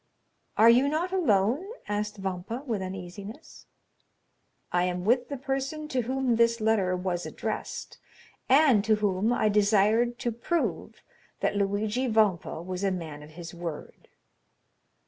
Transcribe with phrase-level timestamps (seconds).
[0.57, 3.67] "Are you not alone?" asked Vampa with uneasiness.
[4.71, 7.99] "I am with the person to whom this letter was addressed,
[8.49, 11.03] and to whom I desired to prove
[11.41, 14.07] that Luigi Vampa was a man of his word.